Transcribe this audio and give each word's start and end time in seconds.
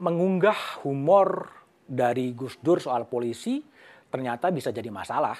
mengunggah 0.00 0.80
humor 0.80 1.52
dari 1.84 2.32
Gus 2.32 2.56
Dur 2.64 2.80
soal 2.80 3.04
polisi 3.04 3.60
ternyata 4.08 4.48
bisa 4.48 4.72
jadi 4.72 4.88
masalah. 4.88 5.36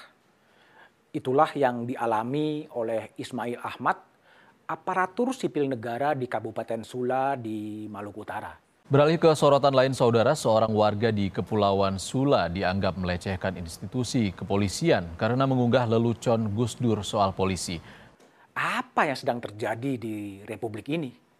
Itulah 1.11 1.51
yang 1.57 1.83
dialami 1.89 2.69
oleh 2.77 3.11
Ismail 3.19 3.59
Ahmad, 3.59 3.99
aparatur 4.69 5.35
sipil 5.35 5.67
negara 5.67 6.15
di 6.15 6.29
Kabupaten 6.29 6.87
Sula 6.87 7.35
di 7.35 7.89
Maluku 7.91 8.23
Utara. 8.23 8.55
Beralih 8.87 9.19
ke 9.19 9.31
sorotan 9.35 9.75
lain 9.75 9.95
saudara, 9.95 10.35
seorang 10.35 10.71
warga 10.71 11.11
di 11.11 11.31
Kepulauan 11.31 11.99
Sula 11.99 12.47
dianggap 12.51 12.99
melecehkan 12.99 13.59
institusi 13.59 14.31
kepolisian 14.31 15.15
karena 15.15 15.43
mengunggah 15.47 15.87
lelucon 15.87 16.51
Gus 16.55 16.79
Dur 16.79 16.99
soal 17.03 17.31
polisi. 17.35 17.79
Apa 18.51 19.07
yang 19.07 19.15
sedang 19.15 19.39
terjadi 19.39 19.95
di 19.95 20.43
Republik 20.43 20.91
ini? 20.91 21.30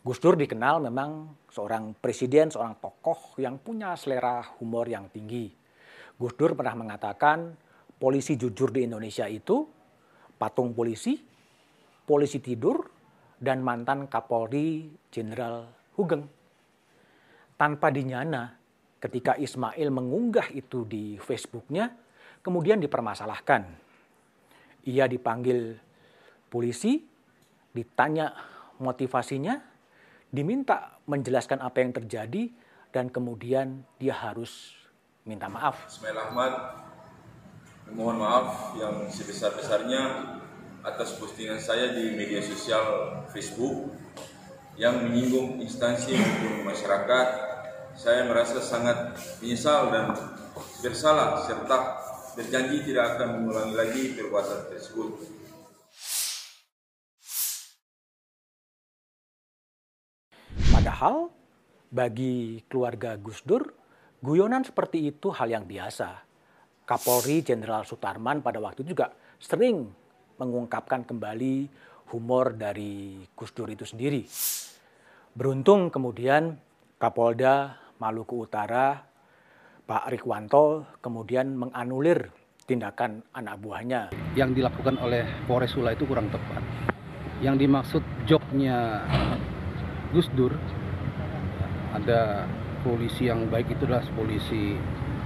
Gus 0.00 0.16
Dur 0.16 0.32
dikenal 0.32 0.80
memang 0.80 1.36
seorang 1.52 1.92
presiden, 1.92 2.48
seorang 2.48 2.80
tokoh 2.80 3.36
yang 3.36 3.60
punya 3.60 3.92
selera 4.00 4.40
humor 4.56 4.88
yang 4.88 5.12
tinggi. 5.12 5.52
Gus 6.16 6.32
Dur 6.40 6.56
pernah 6.56 6.72
mengatakan 6.72 7.52
polisi 8.00 8.40
jujur 8.40 8.72
di 8.72 8.88
Indonesia 8.88 9.28
itu 9.28 9.68
patung 10.40 10.72
polisi, 10.72 11.20
polisi 12.08 12.40
tidur, 12.40 12.80
dan 13.36 13.60
mantan 13.60 14.08
Kapolri 14.08 14.88
Jenderal 15.12 15.68
Hugeng. 15.96 16.24
Tanpa 17.60 17.92
dinyana 17.92 18.56
ketika 19.04 19.36
Ismail 19.36 19.88
mengunggah 19.92 20.48
itu 20.56 20.88
di 20.88 21.20
Facebooknya, 21.20 21.92
kemudian 22.40 22.80
dipermasalahkan. 22.80 23.68
Ia 24.88 25.04
dipanggil 25.04 25.76
polisi, 26.48 27.04
ditanya 27.76 28.32
motivasinya, 28.80 29.69
diminta 30.30 31.02
menjelaskan 31.10 31.58
apa 31.58 31.82
yang 31.82 31.92
terjadi 31.94 32.50
dan 32.94 33.10
kemudian 33.10 33.82
dia 33.98 34.14
harus 34.14 34.74
minta 35.26 35.50
maaf. 35.50 35.90
Ahmad 36.02 36.52
mohon 37.90 38.22
maaf 38.22 38.78
yang 38.78 39.10
sebesar-besarnya 39.10 40.02
atas 40.86 41.18
postingan 41.18 41.60
saya 41.60 41.92
di 41.92 42.14
media 42.16 42.40
sosial 42.40 43.18
Facebook 43.28 43.92
yang 44.80 45.04
menyinggung 45.04 45.60
instansi 45.60 46.16
maupun 46.16 46.64
masyarakat. 46.64 47.28
Saya 47.98 48.24
merasa 48.24 48.62
sangat 48.62 49.12
menyesal 49.42 49.92
dan 49.92 50.14
bersalah 50.80 51.42
serta 51.44 52.00
berjanji 52.38 52.86
tidak 52.86 53.18
akan 53.18 53.42
mengulangi 53.42 53.74
lagi 53.76 54.02
perbuatan 54.16 54.70
tersebut. 54.72 55.10
Padahal 61.00 61.32
bagi 61.88 62.60
keluarga 62.68 63.16
Gus 63.16 63.40
Dur, 63.40 63.72
guyonan 64.20 64.68
seperti 64.68 65.08
itu 65.08 65.32
hal 65.32 65.48
yang 65.48 65.64
biasa. 65.64 66.12
Kapolri 66.84 67.40
Jenderal 67.40 67.88
Sutarman 67.88 68.44
pada 68.44 68.60
waktu 68.60 68.84
juga 68.84 69.08
sering 69.40 69.88
mengungkapkan 70.36 71.08
kembali 71.08 71.72
humor 72.12 72.52
dari 72.52 73.16
Gus 73.32 73.48
Dur 73.56 73.72
itu 73.72 73.88
sendiri. 73.88 74.28
Beruntung 75.32 75.88
kemudian 75.88 76.60
Kapolda 77.00 77.80
Maluku 77.96 78.44
Utara 78.44 79.00
Pak 79.88 80.04
Rikwanto 80.12 80.84
kemudian 81.00 81.56
menganulir 81.56 82.28
tindakan 82.68 83.24
anak 83.32 83.56
buahnya. 83.56 84.12
Yang 84.36 84.60
dilakukan 84.60 85.00
oleh 85.00 85.24
Polres 85.48 85.72
Sula 85.72 85.96
itu 85.96 86.04
kurang 86.04 86.28
tepat. 86.28 86.60
Yang 87.40 87.56
dimaksud 87.64 88.04
joknya 88.28 89.00
Gus 90.12 90.28
Dur 90.36 90.52
ada 91.94 92.46
polisi 92.80 93.28
yang 93.28 93.50
baik 93.50 93.72
itu 93.74 93.84
adalah 93.84 94.04
polisi 94.16 94.78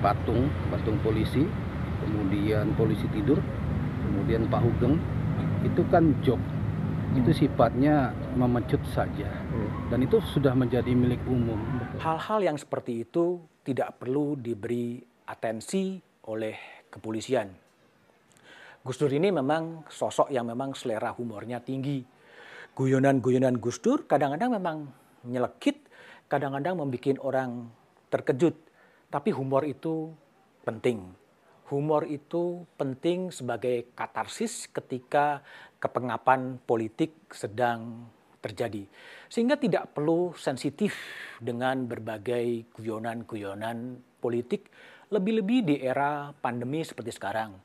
patung 0.02 0.50
patung 0.68 0.98
polisi 1.00 1.44
kemudian 2.02 2.74
polisi 2.74 3.06
tidur 3.14 3.38
kemudian 4.04 4.46
Pak 4.48 4.60
Hugeng. 4.60 4.96
Itu 5.64 5.80
kan 5.88 6.12
jok 6.20 6.40
itu 7.14 7.30
hmm. 7.30 7.40
sifatnya 7.46 8.10
memecut 8.34 8.82
saja. 8.90 9.30
Hmm. 9.54 9.70
dan 9.86 10.02
itu 10.02 10.18
sudah 10.34 10.50
menjadi 10.50 10.90
milik 10.90 11.22
umum 11.30 11.56
hal-hal 12.02 12.42
yang 12.42 12.58
seperti 12.58 13.06
itu 13.06 13.38
tidak 13.62 14.02
perlu 14.02 14.34
diberi 14.34 14.98
atensi 15.30 15.96
oleh 16.28 16.84
kepolisian. 16.90 17.48
Gus 18.84 19.00
Dur 19.00 19.08
ini 19.08 19.32
memang 19.32 19.88
sosok 19.88 20.28
yang 20.28 20.44
memang 20.44 20.76
selera 20.76 21.16
humornya 21.16 21.64
tinggi. 21.64 22.04
Guyonan-guyonan 22.76 23.56
Gus 23.56 23.80
Dur 23.80 24.04
kadang-kadang 24.04 24.60
memang 24.60 24.76
nyelekit, 25.24 25.83
kadang-kadang 26.28 26.80
membuat 26.80 27.18
orang 27.20 27.68
terkejut. 28.08 28.54
Tapi 29.10 29.30
humor 29.30 29.62
itu 29.66 30.10
penting. 30.66 31.14
Humor 31.72 32.04
itu 32.10 32.68
penting 32.76 33.32
sebagai 33.32 33.88
katarsis 33.96 34.68
ketika 34.68 35.40
kepengapan 35.80 36.60
politik 36.60 37.16
sedang 37.32 38.08
terjadi. 38.44 38.84
Sehingga 39.32 39.56
tidak 39.56 39.96
perlu 39.96 40.36
sensitif 40.36 40.92
dengan 41.40 41.88
berbagai 41.88 42.68
guyonan-guyonan 42.76 43.96
politik, 44.20 44.68
lebih-lebih 45.08 45.58
di 45.64 45.76
era 45.80 46.36
pandemi 46.36 46.84
seperti 46.84 47.16
sekarang. 47.16 47.56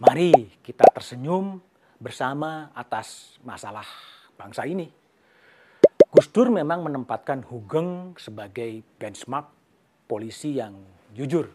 Mari 0.00 0.58
kita 0.64 0.88
tersenyum 0.88 1.60
bersama 2.00 2.72
atas 2.72 3.36
masalah 3.44 3.86
bangsa 4.40 4.64
ini. 4.64 5.03
Gus 6.14 6.30
Dur 6.30 6.46
memang 6.46 6.86
menempatkan 6.86 7.42
Hugeng 7.42 8.14
sebagai 8.22 8.86
benchmark 9.02 9.50
polisi 10.06 10.54
yang 10.54 10.78
jujur. 11.10 11.50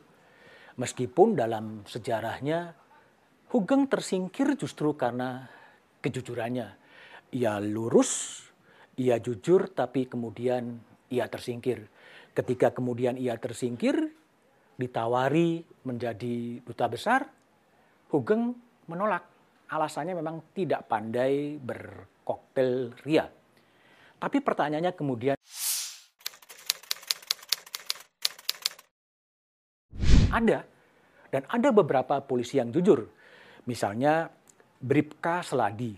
Meskipun 0.76 1.32
dalam 1.32 1.88
sejarahnya 1.88 2.76
Hugeng 3.56 3.88
tersingkir 3.88 4.60
justru 4.60 5.00
karena 5.00 5.48
kejujurannya. 6.04 6.76
Ia 7.40 7.56
lurus, 7.64 8.44
ia 9.00 9.16
jujur, 9.24 9.72
tapi 9.72 10.12
kemudian 10.12 10.76
ia 11.08 11.32
tersingkir. 11.32 11.88
Ketika 12.36 12.76
kemudian 12.76 13.16
ia 13.16 13.40
tersingkir, 13.40 14.12
ditawari 14.76 15.64
menjadi 15.88 16.60
duta 16.68 16.92
besar, 16.92 17.32
Hugeng 18.12 18.60
menolak. 18.92 19.24
Alasannya 19.72 20.20
memang 20.20 20.52
tidak 20.52 20.84
pandai 20.92 21.56
ber 21.56 22.12
koktel 22.28 22.92
ria. 23.08 23.39
Tapi 24.20 24.38
pertanyaannya 24.44 24.94
kemudian 24.94 25.40
ada 30.30 30.60
dan 31.32 31.44
ada 31.48 31.70
beberapa 31.72 32.20
polisi 32.22 32.60
yang 32.60 32.70
jujur. 32.76 33.08
Misalnya 33.66 34.28
Bripka 34.80 35.40
Seladi, 35.46 35.94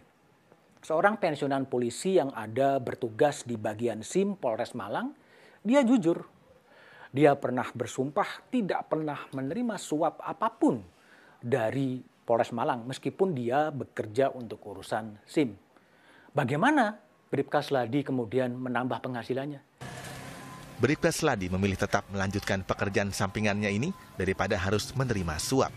seorang 0.84 1.18
pensiunan 1.18 1.66
polisi 1.66 2.20
yang 2.20 2.30
ada 2.36 2.78
bertugas 2.78 3.48
di 3.48 3.56
bagian 3.56 4.06
SIM 4.06 4.38
Polres 4.38 4.78
Malang, 4.78 5.14
dia 5.66 5.82
jujur. 5.82 6.22
Dia 7.12 7.36
pernah 7.36 7.68
bersumpah 7.76 8.48
tidak 8.48 8.88
pernah 8.88 9.28
menerima 9.36 9.76
suap 9.76 10.24
apa 10.24 10.48
pun 10.48 10.80
dari 11.44 12.00
Polres 12.00 12.56
Malang 12.56 12.88
meskipun 12.88 13.36
dia 13.36 13.68
bekerja 13.68 14.32
untuk 14.32 14.64
urusan 14.64 15.20
SIM. 15.28 15.52
Bagaimana 16.32 16.96
Bribka 17.32 17.64
Sladi 17.64 18.04
kemudian 18.04 18.52
menambah 18.60 19.00
penghasilannya? 19.08 19.64
Bribka 20.84 21.16
Sladi 21.16 21.48
memilih 21.48 21.80
tetap 21.80 22.04
melanjutkan 22.12 22.60
pekerjaan 22.68 23.16
sampingannya 23.16 23.72
ini 23.72 23.96
daripada 24.20 24.60
harus 24.60 24.92
menerima 24.92 25.40
suap. 25.40 25.72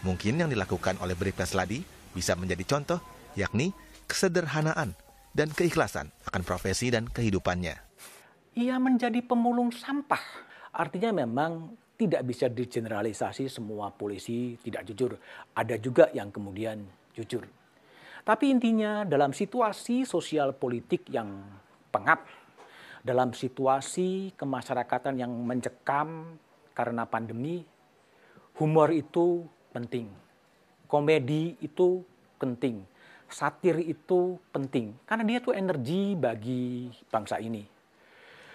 Mungkin 0.00 0.40
yang 0.40 0.48
dilakukan 0.48 0.96
oleh 1.04 1.12
Bribka 1.12 1.44
Sladi 1.44 1.84
bisa 2.16 2.32
menjadi 2.32 2.64
contoh, 2.64 2.96
yakni 3.36 3.76
kesederhanaan 4.08 4.96
dan 5.36 5.52
keikhlasan 5.52 6.08
akan 6.32 6.42
profesi 6.48 6.88
dan 6.88 7.04
kehidupannya. 7.04 7.76
Ia 8.56 8.80
menjadi 8.80 9.20
pemulung 9.20 9.68
sampah. 9.68 10.48
Artinya 10.72 11.12
memang 11.12 11.76
tidak 12.00 12.24
bisa 12.24 12.48
digeneralisasi 12.48 13.52
semua 13.52 13.92
polisi 13.92 14.56
tidak 14.64 14.88
jujur. 14.88 15.20
Ada 15.52 15.76
juga 15.76 16.08
yang 16.16 16.32
kemudian 16.32 16.80
jujur. 17.12 17.44
Tapi 18.24 18.48
intinya 18.48 19.04
dalam 19.04 19.36
situasi 19.36 20.08
sosial 20.08 20.56
politik 20.56 21.12
yang 21.12 21.44
pengap, 21.92 22.24
dalam 23.04 23.36
situasi 23.36 24.32
kemasyarakatan 24.32 25.20
yang 25.20 25.28
mencekam 25.44 26.40
karena 26.72 27.04
pandemi, 27.04 27.60
humor 28.56 28.96
itu 28.96 29.44
penting. 29.76 30.08
Komedi 30.88 31.60
itu 31.60 32.00
penting. 32.40 32.80
Satir 33.28 33.76
itu 33.84 34.40
penting. 34.48 34.96
Karena 35.04 35.24
dia 35.28 35.44
tuh 35.44 35.52
energi 35.52 36.16
bagi 36.16 36.88
bangsa 37.12 37.36
ini. 37.36 37.60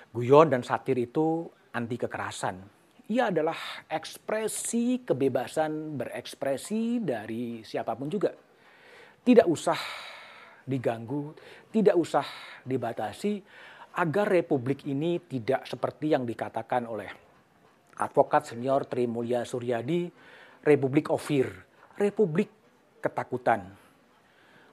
Guyon 0.10 0.50
dan 0.50 0.66
satir 0.66 0.98
itu 0.98 1.46
anti 1.78 1.94
kekerasan. 1.94 2.58
Ia 3.14 3.30
adalah 3.30 3.86
ekspresi 3.86 5.06
kebebasan 5.06 5.94
berekspresi 5.94 7.06
dari 7.06 7.62
siapa 7.62 7.94
pun 7.94 8.10
juga 8.10 8.49
tidak 9.24 9.48
usah 9.48 9.78
diganggu, 10.66 11.34
tidak 11.74 11.96
usah 11.98 12.26
dibatasi, 12.62 13.42
agar 13.98 14.30
republik 14.30 14.86
ini 14.86 15.18
tidak 15.26 15.66
seperti 15.66 16.14
yang 16.14 16.24
dikatakan 16.24 16.86
oleh 16.86 17.10
advokat 18.00 18.54
senior 18.54 18.86
Tri 18.88 19.10
Mulya 19.10 19.44
Suryadi, 19.44 20.08
Republik 20.64 21.12
of 21.12 21.20
Fear, 21.20 21.50
Republik 22.00 22.48
ketakutan. 23.04 23.76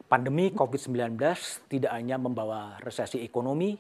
Pandemi 0.07 0.55
COVID-19 0.55 1.19
tidak 1.67 1.91
hanya 1.91 2.15
membawa 2.15 2.79
resesi 2.79 3.27
ekonomi, 3.27 3.75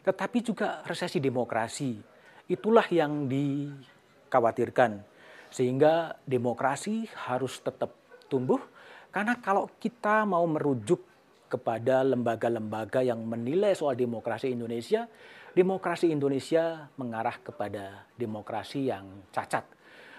tetapi 0.00 0.40
juga 0.40 0.80
resesi 0.88 1.20
demokrasi. 1.20 2.00
Itulah 2.48 2.88
yang 2.88 3.28
dikhawatirkan. 3.28 5.04
Sehingga 5.52 6.16
demokrasi 6.24 7.04
harus 7.28 7.60
tetap 7.60 7.92
tumbuh, 8.32 8.60
karena 9.08 9.40
kalau 9.40 9.72
kita 9.80 10.28
mau 10.28 10.44
merujuk 10.44 11.00
kepada 11.48 12.04
lembaga-lembaga 12.04 13.00
yang 13.00 13.24
menilai 13.24 13.72
soal 13.72 13.96
demokrasi 13.96 14.52
Indonesia, 14.52 15.08
demokrasi 15.56 16.12
Indonesia 16.12 16.92
mengarah 17.00 17.40
kepada 17.40 18.04
demokrasi 18.20 18.92
yang 18.92 19.24
cacat. 19.32 19.64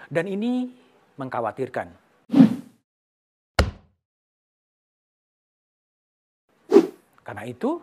Dan 0.09 0.25
ini 0.25 0.74
mengkhawatirkan. 1.21 1.88
Karena 7.21 7.45
itu, 7.45 7.77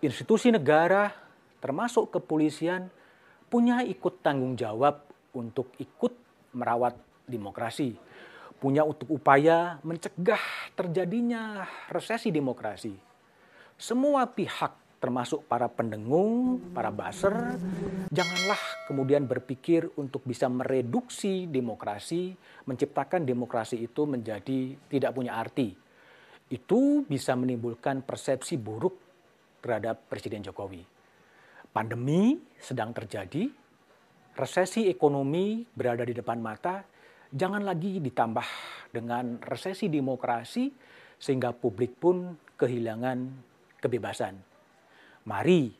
institusi 0.00 0.48
negara 0.48 1.12
termasuk 1.60 2.08
kepolisian 2.08 2.88
punya 3.52 3.84
ikut 3.84 4.24
tanggung 4.24 4.56
jawab 4.56 5.04
untuk 5.36 5.76
ikut 5.76 6.16
merawat 6.56 6.96
demokrasi 7.28 7.92
punya 8.62 8.86
untuk 8.86 9.10
upaya 9.10 9.82
mencegah 9.82 10.38
terjadinya 10.78 11.66
resesi 11.90 12.30
demokrasi. 12.30 12.94
Semua 13.74 14.30
pihak 14.30 15.02
termasuk 15.02 15.50
para 15.50 15.66
pendengung, 15.66 16.62
para 16.70 16.94
baser, 16.94 17.58
janganlah 18.06 18.62
kemudian 18.86 19.26
berpikir 19.26 19.90
untuk 19.98 20.22
bisa 20.22 20.46
mereduksi 20.46 21.50
demokrasi, 21.50 22.38
menciptakan 22.70 23.26
demokrasi 23.26 23.82
itu 23.82 24.06
menjadi 24.06 24.78
tidak 24.86 25.10
punya 25.10 25.34
arti. 25.34 25.74
Itu 26.46 27.02
bisa 27.02 27.34
menimbulkan 27.34 28.06
persepsi 28.06 28.54
buruk 28.62 28.94
terhadap 29.58 30.06
Presiden 30.06 30.46
Jokowi. 30.46 30.86
Pandemi 31.74 32.38
sedang 32.62 32.94
terjadi, 32.94 33.50
resesi 34.38 34.86
ekonomi 34.86 35.66
berada 35.74 36.06
di 36.06 36.14
depan 36.14 36.38
mata, 36.38 36.91
jangan 37.32 37.64
lagi 37.64 37.96
ditambah 37.98 38.44
dengan 38.92 39.40
resesi 39.40 39.88
demokrasi 39.88 40.68
sehingga 41.16 41.56
publik 41.56 41.96
pun 41.96 42.36
kehilangan 42.60 43.18
kebebasan. 43.80 44.36
Mari 45.24 45.72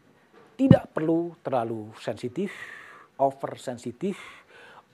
tidak 0.57 0.97
perlu 0.97 1.37
terlalu 1.45 1.93
sensitif, 2.01 2.51
over 3.21 3.61
sensitif, 3.61 4.17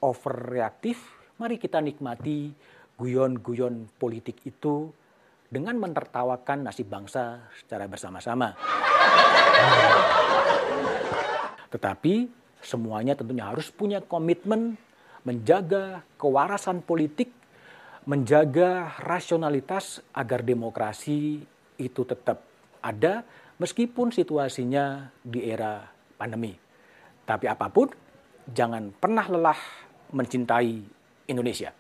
over 0.02 0.34
reaktif. 0.50 0.98
Mari 1.38 1.62
kita 1.62 1.78
nikmati 1.78 2.50
guyon-guyon 2.98 3.94
politik 3.94 4.42
itu 4.42 4.90
dengan 5.46 5.78
menertawakan 5.78 6.66
nasib 6.66 6.90
bangsa 6.90 7.46
secara 7.54 7.86
bersama-sama. 7.86 8.58
Tetapi 11.70 12.14
semuanya 12.58 13.14
tentunya 13.14 13.46
harus 13.46 13.70
punya 13.70 14.02
komitmen 14.02 14.87
menjaga 15.28 16.00
kewarasan 16.16 16.80
politik, 16.80 17.28
menjaga 18.08 18.96
rasionalitas 19.04 20.00
agar 20.16 20.40
demokrasi 20.40 21.44
itu 21.76 22.02
tetap 22.08 22.40
ada 22.80 23.28
meskipun 23.60 24.08
situasinya 24.08 25.12
di 25.20 25.44
era 25.44 25.84
pandemi. 26.16 26.56
Tapi 27.28 27.44
apa 27.44 27.68
pun, 27.68 27.92
jangan 28.48 28.88
pernah 28.96 29.28
lelah 29.28 29.60
mencintai 30.16 30.80
Indonesia. 31.28 31.76